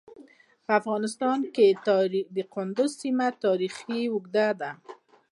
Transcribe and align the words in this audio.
په 0.65 0.71
افغانستان 0.79 1.39
کې 1.55 1.67
د 2.35 2.37
کندز 2.53 2.89
سیند 3.01 3.33
تاریخ 3.45 3.75
اوږد 4.11 4.37
دی. 4.61 4.71